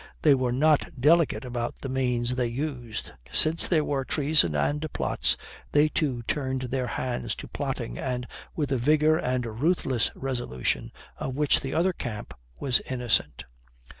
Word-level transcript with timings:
They 0.23 0.33
were 0.33 0.51
not 0.51 0.99
delicate 0.99 1.45
about 1.45 1.75
the 1.81 1.87
means 1.87 2.33
they 2.33 2.47
used. 2.47 3.11
Since 3.31 3.67
there 3.67 3.83
were 3.83 4.03
treason 4.03 4.55
and 4.55 4.83
plots, 4.93 5.37
they 5.73 5.89
too 5.89 6.23
turned 6.23 6.63
their 6.63 6.87
hands 6.87 7.35
to 7.35 7.47
plotting 7.47 7.99
and 7.99 8.25
with 8.55 8.71
a 8.71 8.79
vigour 8.79 9.19
and 9.19 9.61
ruthless 9.61 10.09
resolution 10.15 10.91
of 11.17 11.35
which 11.35 11.59
the 11.59 11.75
other 11.75 11.93
camp 11.93 12.33
was 12.59 12.79
innocent. 12.89 13.43